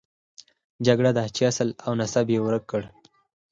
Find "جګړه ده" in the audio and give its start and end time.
0.85-1.23